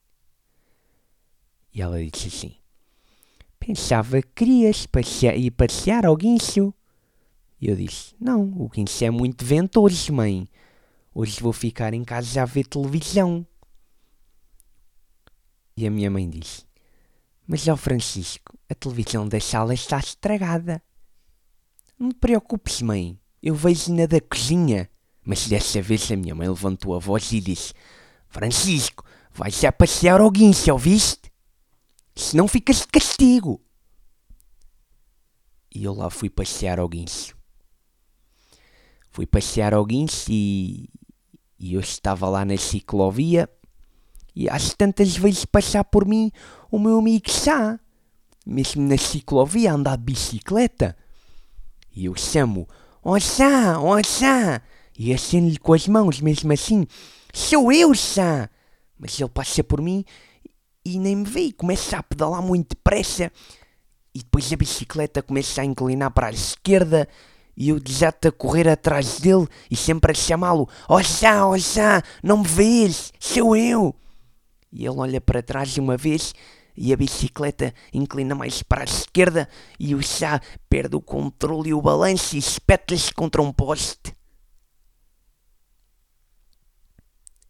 E 1.73 1.81
ela 1.81 2.03
disse 2.05 2.27
assim: 2.27 2.57
Pensava 3.61 4.21
que 4.23 4.29
querias 4.35 4.87
passear, 4.87 5.37
ir 5.37 5.53
passear 5.53 6.05
ao 6.05 6.17
guincho. 6.17 6.75
E 7.61 7.69
eu 7.69 7.77
disse: 7.77 8.15
Não, 8.21 8.43
o 8.57 8.69
guincho 8.69 9.05
é 9.05 9.11
muito 9.11 9.45
ventoso, 9.45 10.13
mãe. 10.13 10.49
Hoje 11.15 11.41
vou 11.41 11.53
ficar 11.53 11.93
em 11.95 12.05
casa 12.05 12.43
a 12.43 12.45
ver 12.45 12.67
televisão. 12.67 13.47
E 15.77 15.87
a 15.87 15.91
minha 15.91 16.11
mãe 16.11 16.29
disse: 16.29 16.65
Mas, 17.47 17.67
ó 17.67 17.77
Francisco, 17.77 18.57
a 18.69 18.75
televisão 18.75 19.29
da 19.29 19.41
sala 19.41 19.75
está 19.75 19.99
estragada. 19.99 20.83
Não 21.99 22.11
te 22.11 22.17
preocupes, 22.17 22.81
mãe. 22.83 23.19
Eu 23.43 23.55
vejo 23.55 23.93
na 23.93 24.07
da 24.07 24.21
cozinha. 24.21 24.89
Mas 25.25 25.47
dessa 25.47 25.83
vez 25.83 26.11
a 26.11 26.17
minha 26.17 26.35
mãe 26.35 26.49
levantou 26.49 26.95
a 26.95 26.99
voz 26.99 27.31
e 27.33 27.41
disse: 27.41 27.75
Francisco, 28.29 29.05
vais 29.33 29.59
já 29.59 29.71
passear 29.71 30.21
ao 30.21 30.31
guincho, 30.31 30.73
ouviste? 30.73 31.33
Senão 32.15 32.49
ficas 32.49 32.81
de 32.81 32.87
castigo. 32.87 33.61
E 35.75 35.85
eu 35.85 35.95
lá 35.95 36.11
fui 36.11 36.31
passear 36.31 36.81
ao 36.81 36.89
guincho. 36.89 37.38
Fui 39.19 39.27
passear 39.27 39.75
ao 39.75 39.85
guincho 39.85 40.27
e, 40.31 40.89
e 41.59 41.75
eu 41.75 41.81
estava 41.81 42.29
lá 42.29 42.45
na 42.45 42.57
ciclovia 42.57 43.51
e 44.33 44.49
às 44.49 44.75
tantas 44.75 45.17
vezes 45.17 45.45
passar 45.45 45.83
por 45.83 46.07
mim 46.07 46.31
o 46.71 46.79
meu 46.79 47.01
amigo 47.01 47.29
Sá, 47.29 47.81
mesmo 48.47 48.87
na 48.87 48.97
ciclovia, 48.97 49.73
a 49.73 49.75
andar 49.75 49.97
de 49.97 50.05
bicicleta. 50.05 50.97
E 51.97 52.05
eu 52.05 52.15
chamo, 52.15 52.69
ó 53.03 53.19
Sá, 53.19 53.81
ó 53.81 54.01
Sá, 54.05 54.63
e 54.97 55.13
acendo-lhe 55.13 55.59
com 55.59 55.73
as 55.73 55.89
mãos, 55.89 56.21
mesmo 56.21 56.53
assim, 56.53 56.87
sou 57.35 57.73
eu, 57.73 57.93
Sá. 57.97 58.49
Mas 58.97 59.19
ele 59.19 59.31
passa 59.31 59.65
por 59.65 59.83
mim 59.83 60.05
e 60.85 60.97
nem 60.97 61.17
me 61.17 61.25
vê, 61.25 61.53
começa 61.53 61.99
a 61.99 62.05
pedalar 62.05 62.41
muito 62.41 62.69
depressa 62.69 63.33
e 64.15 64.21
depois 64.21 64.53
a 64.53 64.57
bicicleta 64.57 65.25
começa 65.25 65.61
a 65.61 65.65
inclinar 65.65 66.13
para 66.13 66.29
a 66.29 66.31
esquerda 66.31 67.09
e 67.59 67.71
eu 67.71 67.81
desato 67.81 68.29
a 68.29 68.33
correr 68.33 68.69
atrás 68.69 69.19
dele 69.19 69.49
e 69.69 69.75
sempre 69.75 70.13
a 70.13 70.15
chamá-lo: 70.15 70.69
Ó 70.89 71.03
Sá, 71.03 71.45
ó 71.45 71.59
Sá, 71.59 72.01
não 72.23 72.39
me 72.39 72.47
vês? 72.47 73.13
Sou 73.19 73.57
eu! 73.57 73.97
E 74.73 74.87
ele 74.87 74.97
olha 74.97 75.21
para 75.21 75.43
trás 75.43 75.77
uma 75.77 75.97
vez 75.97 76.33
e 76.77 76.93
a 76.93 76.97
bicicleta 76.97 77.75
inclina 77.93 78.37
mais 78.37 78.63
para 78.63 78.83
a 78.83 78.85
esquerda 78.85 79.49
e 79.77 79.93
o 79.93 80.03
Sá 80.05 80.41
perde 80.71 80.95
o 80.95 81.01
controle 81.01 81.71
e 81.71 81.75
o 81.75 81.83
balanço 81.83 82.37
e 82.37 82.39
espeta-se 82.39 83.13
contra 83.13 83.43
um 83.43 83.53
poste. 83.53 84.15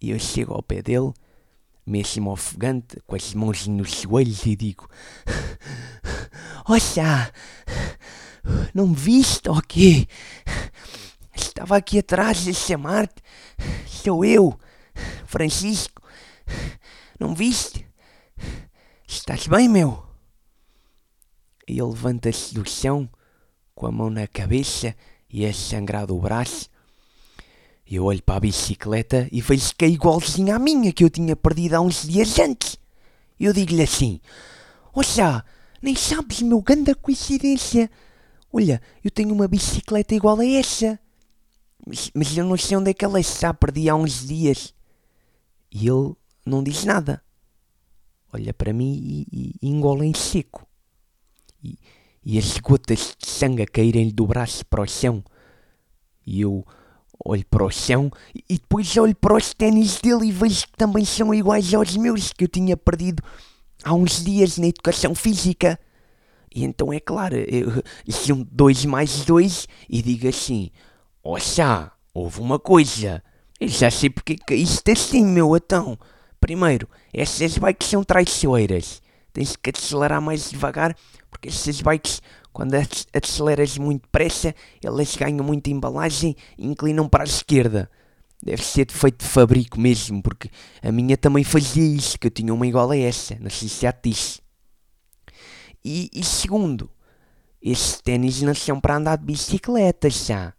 E 0.01 0.09
eu 0.11 0.19
chego 0.19 0.55
ao 0.55 0.63
pé 0.63 0.81
dele, 0.81 1.13
mesmo 1.85 2.31
ofegante, 2.31 2.99
com 3.07 3.15
as 3.15 3.35
mãos 3.35 3.67
nos 3.67 3.91
joelhos 4.01 4.47
e 4.47 4.57
digo: 4.57 4.89
Ó 6.67 6.79
Sá, 6.79 7.31
não 8.75 8.95
ou 9.49 9.63
quê? 9.63 10.07
Estava 11.35 11.77
aqui 11.77 11.99
atrás 11.99 12.47
a 12.47 12.53
chamar-te. 12.53 13.23
Sou 13.87 14.25
eu, 14.25 14.59
Francisco. 15.27 16.03
Não 17.19 17.35
viste? 17.35 17.87
Estás 19.07 19.47
bem, 19.47 19.69
meu? 19.69 20.05
E 21.67 21.73
ele 21.73 21.83
levanta-se 21.83 22.55
do 22.55 22.69
chão, 22.69 23.09
com 23.75 23.87
a 23.87 23.93
mão 23.93 24.11
na 24.11 24.27
cabeça 24.27 24.95
e 25.29 25.45
a 25.45 25.53
sangrar 25.53 26.07
do 26.07 26.19
braço. 26.19 26.69
Eu 27.91 28.05
olho 28.05 28.23
para 28.23 28.37
a 28.37 28.41
bicicleta 28.41 29.29
e 29.33 29.41
vejo 29.41 29.75
que 29.77 29.85
é 29.85 29.89
igualzinha 29.89 30.57
à 30.57 30.59
minha 30.59 30.93
que 30.93 31.05
eu 31.05 31.11
tinha 31.11 31.35
perdido 31.35 31.75
há 31.75 31.81
uns 31.81 32.07
dias 32.07 32.39
antes. 32.39 32.79
Eu 33.39 33.53
digo-lhe 33.53 33.83
assim: 33.83 34.21
Oxa, 34.95 35.45
Nem 35.81 35.95
sabes, 35.95 36.43
meu, 36.43 36.61
grande 36.61 36.95
coincidência. 36.95 37.91
Olha, 38.53 38.81
eu 39.05 39.11
tenho 39.11 39.33
uma 39.35 39.47
bicicleta 39.47 40.15
igual 40.15 40.39
a 40.41 40.47
essa. 40.47 40.99
Mas, 41.87 42.11
mas 42.15 42.37
eu 42.37 42.45
não 42.45 42.57
sei 42.57 42.77
onde 42.77 42.91
é 42.91 42.95
que 42.95 43.05
ela 43.05 43.21
está, 43.21 43.53
perdi 43.53 43.89
há 43.89 43.95
uns 43.95 44.27
dias. 44.27 44.75
E 45.71 45.89
ele 45.89 46.15
não 46.45 46.63
diz 46.63 46.85
nada. 46.85 47.23
Olha 48.33 48.53
para 48.53 48.73
mim 48.73 49.27
e, 49.33 49.55
e 49.63 49.69
engole 49.69 50.07
em 50.07 50.15
seco. 50.15 50.67
E, 51.63 51.79
e 52.25 52.39
as 52.39 52.59
gotas 52.59 53.17
de 53.19 53.29
sangue 53.29 53.63
a 53.63 53.67
caírem-lhe 53.67 54.13
do 54.13 54.27
braço 54.27 54.65
para 54.67 54.83
o 54.83 54.87
chão. 54.87 55.25
E 56.27 56.41
eu 56.41 56.67
olho 57.25 57.45
para 57.47 57.65
o 57.65 57.71
chão 57.71 58.11
e 58.35 58.55
depois 58.55 58.97
olho 58.97 59.15
para 59.15 59.37
os 59.37 59.53
ténis 59.53 60.01
dele 60.01 60.29
e 60.29 60.33
vejo 60.33 60.67
que 60.67 60.77
também 60.77 61.05
são 61.05 61.35
iguais 61.35 61.73
aos 61.75 61.97
meus 61.97 62.33
que 62.33 62.45
eu 62.45 62.49
tinha 62.49 62.77
perdido 62.77 63.23
há 63.83 63.93
uns 63.95 64.23
dias 64.23 64.59
na 64.59 64.67
educação 64.67 65.15
física. 65.15 65.79
E 66.55 66.65
então 66.65 66.93
é 66.93 67.01
claro, 67.01 67.37
eu 67.37 67.83
junto 68.07 68.49
dois 68.51 68.85
mais 68.85 69.25
dois 69.25 69.69
e 69.89 70.03
digo 70.03 70.29
assim: 70.29 70.71
Oxa, 71.23 71.93
houve 72.15 72.41
uma 72.41 72.59
coisa. 72.59 73.23
Eu 73.61 73.69
já 73.69 73.91
sei 73.91 74.09
porque 74.09 74.37
que 74.37 74.55
isto 74.55 74.89
é 74.89 74.93
assim, 74.93 75.25
meu 75.25 75.57
então. 75.57 75.99
Primeiro, 76.41 76.89
essas 77.13 77.59
bikes 77.59 77.89
são 77.89 78.05
traiçoeiras. 78.05 79.03
Tens 79.33 79.57
que 79.57 79.71
acelerar 79.71 80.23
mais 80.23 80.51
devagar, 80.51 80.97
porque 81.31 81.49
essas 81.49 81.81
bikes, 81.81 82.23
quando 82.53 82.75
aceleras 83.13 83.77
muito 83.77 84.03
depressa, 84.03 84.55
elas 84.83 85.15
ganham 85.17 85.45
muita 85.45 85.71
embalagem 85.71 86.35
e 86.57 86.67
inclinam 86.67 87.09
para 87.09 87.25
a 87.25 87.27
esquerda. 87.27 87.91
Deve 88.43 88.65
ser 88.65 88.87
de 88.87 88.95
feito 88.95 89.25
de 89.25 89.31
fabrico 89.31 89.81
mesmo, 89.81 90.23
porque 90.23 90.49
a 90.81 90.93
minha 90.93 91.17
também 91.17 91.43
fazia 91.43 91.85
isso, 91.85 92.19
que 92.19 92.29
eu 92.29 92.31
tinha 92.31 92.55
uma 92.55 92.67
igual 92.67 92.91
a 92.91 92.97
essa, 92.97 93.37
não 93.41 93.51
sei 93.51 93.69
se 93.69 93.83
já 93.83 93.93
te 93.93 94.11
disse. 94.11 94.41
E, 95.91 96.11
e 96.13 96.23
segundo, 96.23 96.91
esses 97.63 97.99
ténis 98.03 98.43
não 98.43 98.55
são 98.55 98.79
para 98.79 98.97
andar 98.97 99.17
de 99.17 99.25
bicicleta 99.25 100.11
já. 100.11 100.53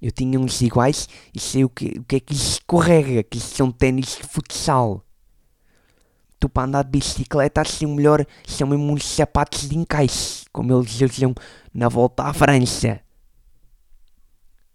Eu 0.00 0.10
tinha 0.10 0.40
uns 0.40 0.62
iguais 0.62 1.06
e 1.34 1.38
sei 1.38 1.66
o 1.66 1.68
que, 1.68 1.98
o 1.98 2.04
que 2.04 2.16
é 2.16 2.20
que 2.20 2.32
escorrega, 2.32 3.22
que 3.22 3.38
são 3.38 3.70
ténis 3.70 4.16
de 4.16 4.22
futsal. 4.22 5.04
Tu 6.40 6.48
para 6.48 6.66
andar 6.66 6.82
de 6.84 6.92
bicicleta 6.92 7.60
assim 7.60 7.84
melhor 7.84 8.24
são 8.46 8.68
mesmo 8.68 8.90
uns 8.90 9.04
sapatos 9.04 9.68
de 9.68 9.76
encaixe, 9.76 10.46
como 10.50 10.72
eles 10.72 10.98
usam 10.98 11.34
na 11.74 11.90
volta 11.90 12.22
à 12.22 12.32
França. 12.32 13.02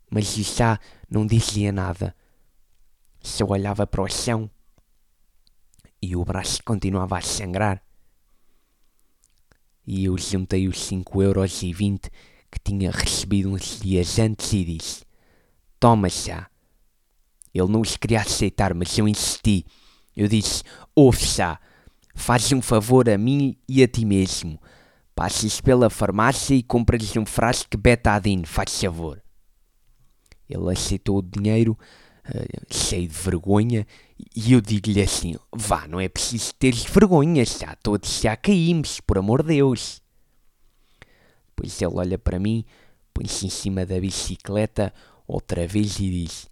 Mas 0.08 0.38
isso 0.38 0.56
já 0.56 0.80
não 1.10 1.26
dizia 1.26 1.72
nada. 1.72 2.16
Só 3.20 3.44
olhava 3.46 3.88
para 3.88 4.04
o 4.04 4.08
chão 4.08 4.48
e 6.00 6.16
o 6.16 6.24
braço 6.24 6.62
continuava 6.64 7.18
a 7.18 7.22
sangrar. 7.22 7.82
E 9.86 10.06
eu 10.06 10.18
juntei 10.18 10.68
os 10.68 10.82
5 10.86 11.22
euros 11.22 11.62
e 11.62 11.74
20 11.74 12.10
que 12.50 12.60
tinha 12.64 12.92
recebido 12.92 13.50
uns 13.50 13.80
dias 13.80 14.18
antes 14.20 14.54
e 14.54 14.64
disse 14.64 15.04
Toma 15.80 16.10
chá. 16.10 16.50
Ele 17.54 17.68
não 17.68 17.82
os 17.82 17.98
queria 17.98 18.22
aceitar, 18.22 18.74
mas 18.74 18.98
eu 18.98 19.08
insisti. 19.08 19.66
Eu 20.16 20.28
disse: 20.28 20.64
Ouve 20.96 21.26
chá, 21.26 21.60
faz 22.16 22.52
um 22.52 22.62
favor 22.62 23.10
a 23.10 23.18
mim 23.18 23.58
e 23.68 23.84
a 23.84 23.88
ti 23.88 24.06
mesmo. 24.06 24.60
Passas 25.14 25.62
pela 25.62 25.90
farmácia 25.90 26.56
e 26.56 26.64
compras 26.64 27.16
um 27.18 27.26
frasco 27.26 27.70
de 27.72 27.78
betadine, 27.78 28.46
faz 28.46 28.80
favor. 28.82 29.22
Ele 30.50 30.72
aceitou 30.72 31.18
o 31.18 31.22
dinheiro, 31.22 31.78
cheio 32.70 33.08
de 33.08 33.14
vergonha, 33.14 33.86
e 34.36 34.54
eu 34.54 34.62
digo-lhe 34.62 35.02
assim: 35.02 35.36
Vá, 35.52 35.88
não 35.88 36.00
é 36.00 36.08
preciso 36.08 36.54
teres 36.56 36.84
vergonha, 36.84 37.46
já 37.46 37.76
todos 37.76 38.22
já 38.22 38.36
caímos, 38.36 39.00
por 39.00 39.18
amor 39.18 39.42
de 39.42 39.56
Deus. 39.56 40.02
Depois 41.48 41.82
ele 41.82 41.94
olha 41.96 42.18
para 42.18 42.40
mim, 42.40 42.66
põe-se 43.14 43.46
em 43.46 43.50
cima 43.50 43.86
da 43.86 44.00
bicicleta, 44.00 44.94
outra 45.28 45.68
vez 45.68 46.00
e 46.00 46.10
diz: 46.10 46.50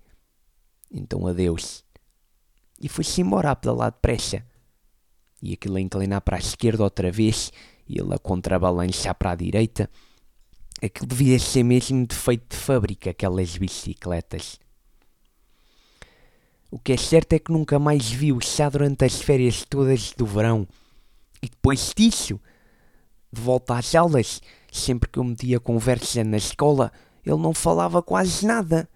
Então 0.92 1.28
adeus. 1.28 1.84
E 2.80 2.90
foi-se 2.90 3.22
embora 3.22 3.52
a 3.52 3.56
pedalar 3.56 3.92
depressa. 3.92 4.44
E 5.42 5.54
aquilo 5.54 5.78
a 5.78 5.82
inclinar 5.82 6.22
para 6.22 6.38
a 6.38 6.40
esquerda 6.40 6.84
outra 6.84 7.12
vez 7.12 7.52
e 7.88 8.00
ele 8.00 8.14
a 8.14 8.20
contrabalançar 8.20 9.16
para 9.16 9.32
a 9.32 9.36
direita. 9.36 9.90
Aquilo 10.82 11.08
devia 11.08 11.38
ser 11.38 11.64
mesmo 11.64 12.06
de 12.08 12.16
feito 12.16 12.56
de 12.56 12.62
fábrica, 12.62 13.12
aquelas 13.12 13.56
bicicletas. 13.58 14.60
O 16.72 16.80
que 16.80 16.94
é 16.94 16.98
certo 16.98 17.34
é 17.34 17.40
que 17.40 17.52
nunca 17.52 17.78
mais 17.78 18.10
vi 18.10 18.32
o 18.32 18.40
chá 18.40 18.70
durante 18.70 19.04
as 19.04 19.22
férias 19.22 19.66
todas 19.70 20.14
do 20.14 20.26
verão. 20.26 20.66
E 21.44 21.50
depois 21.50 21.94
disso, 21.94 22.40
de 23.30 23.42
volta 23.42 23.78
às 23.78 23.94
aulas, 23.94 24.42
sempre 24.72 25.10
que 25.10 25.20
eu 25.20 25.24
metia 25.26 25.60
conversa 25.60 26.24
na 26.24 26.38
escola, 26.38 26.90
ele 27.26 27.36
não 27.36 27.54
falava 27.54 28.02
quase 28.02 28.46
nada. 28.46 28.90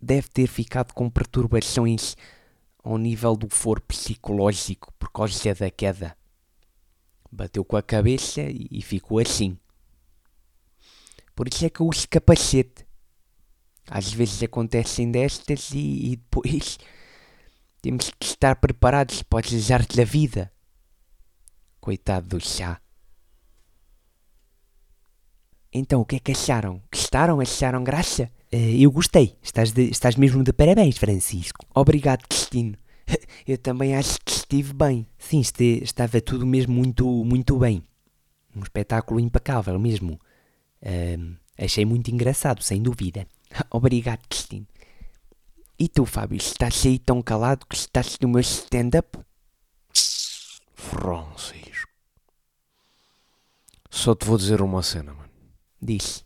Deve 0.00 0.28
ter 0.28 0.46
ficado 0.46 0.92
com 0.92 1.10
perturbações 1.10 2.16
ao 2.82 2.96
nível 2.96 3.36
do 3.36 3.48
foro 3.50 3.82
psicológico 3.82 4.92
por 5.00 5.10
causa 5.10 5.52
da 5.52 5.68
queda. 5.68 6.16
Bateu 7.30 7.64
com 7.64 7.76
a 7.76 7.82
cabeça 7.82 8.42
e 8.42 8.80
ficou 8.82 9.18
assim. 9.18 9.58
Por 11.34 11.48
isso 11.48 11.64
é 11.64 11.70
que 11.70 11.80
eu 11.80 11.88
uso 11.88 12.08
capacete. 12.08 12.86
Às 13.90 14.12
vezes 14.12 14.40
acontecem 14.40 15.10
destas 15.10 15.72
e, 15.72 16.12
e 16.12 16.16
depois 16.16 16.78
temos 17.82 18.08
que 18.10 18.24
estar 18.24 18.54
preparados 18.54 19.20
para 19.24 19.44
os 19.44 19.52
azares 19.52 19.88
da 19.88 20.04
vida. 20.04 20.52
Coitado 21.80 22.28
do 22.28 22.40
chá. 22.40 22.80
Então, 25.72 26.00
o 26.00 26.04
que 26.04 26.16
é 26.16 26.18
que 26.20 26.30
acharam? 26.30 26.80
Gostaram? 26.92 27.40
Acharam 27.40 27.82
graça? 27.82 28.30
Uh, 28.52 28.80
eu 28.80 28.92
gostei. 28.92 29.36
Estás, 29.42 29.72
de, 29.72 29.90
estás 29.90 30.14
mesmo 30.14 30.44
de 30.44 30.52
parabéns, 30.52 30.96
Francisco. 30.96 31.66
Obrigado, 31.74 32.28
Cristino. 32.28 32.76
Eu 33.46 33.58
também 33.58 33.96
acho 33.96 34.20
que 34.24 34.30
estive 34.30 34.72
bem. 34.72 35.06
Sim, 35.18 35.40
este, 35.40 35.82
estava 35.82 36.20
tudo 36.20 36.46
mesmo 36.46 36.72
muito, 36.74 37.24
muito 37.24 37.58
bem. 37.58 37.82
Um 38.54 38.62
espetáculo 38.62 39.18
impecável 39.18 39.78
mesmo. 39.80 40.20
Uh, 40.80 41.36
achei 41.58 41.84
muito 41.84 42.08
engraçado, 42.10 42.62
sem 42.62 42.80
dúvida. 42.80 43.26
Obrigado, 43.70 44.20
Cristino. 44.28 44.66
E 45.78 45.88
tu, 45.88 46.04
Fábio, 46.04 46.36
estás 46.36 46.84
aí 46.84 46.98
tão 46.98 47.22
calado 47.22 47.66
que 47.66 47.74
estás 47.74 48.18
no 48.20 48.28
meu 48.28 48.40
stand-up? 48.40 49.18
Francisco. 50.74 51.88
Só 53.88 54.14
te 54.14 54.26
vou 54.26 54.36
dizer 54.36 54.60
uma 54.60 54.82
cena, 54.82 55.14
mano. 55.14 55.30
Diz. 55.80 56.24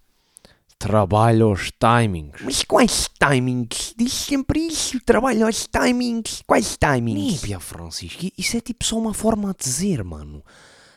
Trabalha 0.78 1.44
aos 1.44 1.70
timings. 1.70 2.42
Mas 2.42 2.62
quais 2.62 3.08
timings? 3.18 3.94
Diz 3.96 4.12
sempre 4.12 4.60
isso. 4.60 5.00
Trabalha 5.00 5.46
aos 5.46 5.66
timings. 5.66 6.42
Quais 6.46 6.76
timings? 6.76 7.42
Níbia, 7.42 7.58
Francisco. 7.58 8.26
Isso 8.36 8.56
é 8.56 8.60
tipo 8.60 8.84
só 8.84 8.98
uma 8.98 9.14
forma 9.14 9.54
de 9.56 9.64
dizer, 9.64 10.04
mano. 10.04 10.44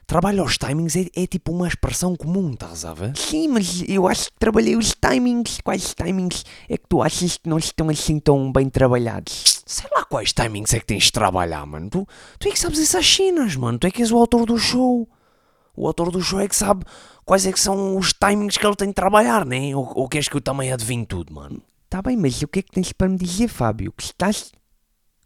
Trabalho 0.07 0.41
aos 0.41 0.57
timings 0.57 0.95
é, 0.95 1.07
é, 1.13 1.27
tipo 1.27 1.51
uma 1.51 1.67
expressão 1.67 2.15
comum, 2.15 2.53
estás 2.53 2.85
a 2.85 2.93
ver? 2.93 3.11
Sim, 3.17 3.49
mas 3.49 3.83
eu 3.89 4.07
acho 4.07 4.31
que 4.31 4.39
trabalhei 4.39 4.77
os 4.77 4.95
timings. 4.95 5.59
Quais 5.61 5.93
timings 5.93 6.45
é 6.69 6.77
que 6.77 6.87
tu 6.87 7.01
achas 7.01 7.35
que 7.35 7.49
não 7.49 7.57
estão 7.57 7.89
assim 7.89 8.17
tão 8.17 8.49
bem 8.49 8.69
trabalhados? 8.69 9.61
Sei 9.65 9.85
lá 9.93 10.05
quais 10.05 10.31
timings 10.31 10.73
é 10.73 10.79
que 10.79 10.85
tens 10.85 11.03
de 11.03 11.11
trabalhar, 11.11 11.65
mano. 11.65 11.89
Tu, 11.89 12.07
tu 12.39 12.47
é 12.47 12.51
que 12.51 12.57
sabes 12.57 12.79
essas 12.79 13.03
chinas, 13.03 13.57
mano. 13.57 13.77
Tu 13.77 13.87
é 13.87 13.91
que 13.91 14.01
és 14.01 14.09
o 14.09 14.17
autor 14.17 14.45
do 14.45 14.57
show. 14.57 15.05
O 15.75 15.85
autor 15.85 16.09
do 16.09 16.21
show 16.21 16.39
é 16.39 16.47
que 16.47 16.55
sabe 16.55 16.85
quais 17.25 17.45
é 17.45 17.51
que 17.51 17.59
são 17.59 17.97
os 17.97 18.13
timings 18.13 18.55
que 18.55 18.65
ele 18.65 18.77
tem 18.77 18.87
de 18.87 18.93
trabalhar, 18.93 19.45
né? 19.45 19.75
Ou, 19.75 19.91
ou 19.93 20.07
queres 20.07 20.29
que 20.29 20.37
eu 20.37 20.41
também 20.41 20.71
adivinhe 20.71 21.05
tudo, 21.05 21.33
mano? 21.33 21.61
Tá 21.89 22.01
bem, 22.01 22.15
mas 22.15 22.41
o 22.41 22.47
que 22.47 22.59
é 22.59 22.61
que 22.61 22.71
tens 22.71 22.93
para 22.93 23.09
me 23.09 23.17
dizer, 23.17 23.49
Fábio? 23.49 23.91
Que 23.91 24.03
estás. 24.03 24.53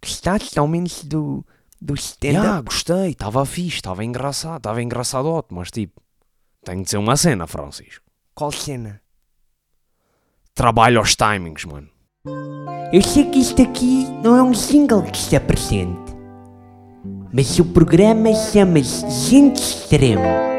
Que 0.02 0.08
estás 0.08 0.58
ao 0.58 0.68
menos 0.68 1.04
do. 1.04 1.46
Do 1.82 1.96
stand-up? 1.96 2.48
Ah, 2.48 2.62
gostei, 2.62 3.10
estava 3.10 3.46
fixe, 3.46 3.78
estava 3.78 4.06
engraçado, 4.06 4.58
estava 4.58 4.82
engraçado 4.84 5.28
ótimo, 5.28 5.60
mas 5.60 5.72
tipo. 5.72 6.00
Tenho 6.64 6.78
de 6.80 6.86
dizer 6.86 6.98
uma 6.98 7.18
cena, 7.18 7.48
Francisco. 7.48 8.06
Qual 8.36 8.52
cena? 8.52 9.02
Trabalho 10.54 11.00
aos 11.00 11.16
timings, 11.16 11.66
mano. 11.66 11.90
Eu 12.94 13.02
sei 13.02 13.26
que 13.26 13.40
isto 13.40 13.62
aqui 13.62 14.06
não 14.24 14.36
é 14.38 14.44
um 14.44 14.54
single 14.54 15.02
que 15.04 15.18
está 15.18 15.40
presente, 15.40 16.14
mas 17.34 17.58
o 17.58 17.66
programa 17.66 18.32
chama-se 18.34 19.10
Gente 19.30 19.60
Extremo. 19.60 20.51